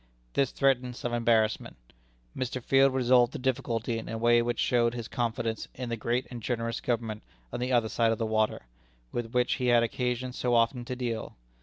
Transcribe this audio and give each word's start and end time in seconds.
This 0.33 0.49
threatened 0.49 0.95
some 0.95 1.13
embarrassment. 1.13 1.75
Mr. 2.35 2.59
Field 2.59 2.91
resolved 2.91 3.33
the 3.33 3.37
difficulty 3.37 3.99
in 3.99 4.09
a 4.09 4.17
way 4.17 4.41
which 4.41 4.57
showed 4.57 4.95
his 4.95 5.07
confidence 5.07 5.67
in 5.75 5.89
the 5.89 5.95
great 5.95 6.25
and 6.31 6.41
generous 6.41 6.81
Government 6.81 7.21
on 7.53 7.59
the 7.59 7.71
other 7.71 7.87
side 7.87 8.11
of 8.11 8.17
the 8.17 8.25
water, 8.25 8.65
with 9.11 9.33
which 9.33 9.57
he 9.61 9.67
had 9.67 9.83
occasion 9.83 10.33
so 10.33 10.55
often 10.55 10.85
to 10.85 10.95
deal. 10.95 11.35